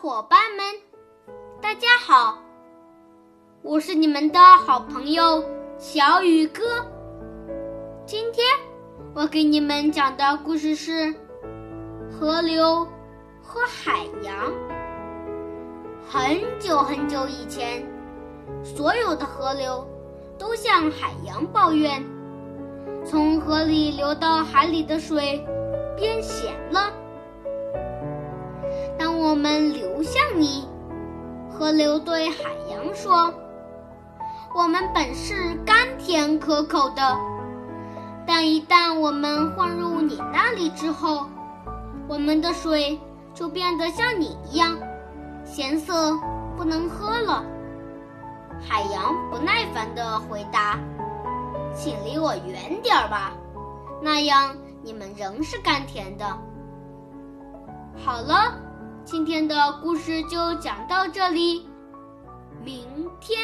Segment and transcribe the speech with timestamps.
[0.00, 0.64] 伙伴们，
[1.60, 2.38] 大家好！
[3.62, 5.44] 我是你们的好朋友
[5.76, 6.62] 小雨哥。
[8.06, 8.46] 今天
[9.12, 11.12] 我给你们讲的故事是
[12.12, 12.86] 河流
[13.42, 14.52] 和海洋。
[16.08, 17.84] 很久很久以前，
[18.62, 19.84] 所有的河流
[20.38, 22.00] 都向海洋抱怨，
[23.04, 25.44] 从河里流到海里的水
[25.96, 26.92] 变咸了。
[29.18, 30.64] 我们流向你，
[31.50, 33.34] 河流对海洋说
[34.54, 37.16] ：“我们本是甘甜可口的，
[38.24, 41.26] 但一旦我们混入你那里之后，
[42.06, 42.96] 我们的水
[43.34, 44.78] 就变得像你一样。”
[45.44, 46.16] 咸涩
[46.56, 47.44] 不能喝了。
[48.60, 50.78] 海洋不耐烦地回答
[51.74, 53.32] ：“请离我远点儿吧，
[54.00, 56.24] 那样你们仍是甘甜的。”
[57.98, 58.54] 好了，
[59.10, 61.66] 今天的故事就讲到这里，
[62.62, 63.38] 明天。